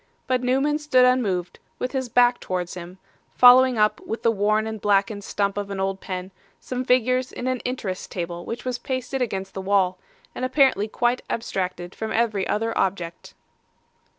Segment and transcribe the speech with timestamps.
[0.25, 2.97] But Newman stood unmoved, with his back towards him,
[3.35, 7.45] following up, with the worn and blackened stump of an old pen, some figures in
[7.45, 9.99] an Interest table which was pasted against the wall,
[10.33, 13.35] and apparently quite abstracted from every other object.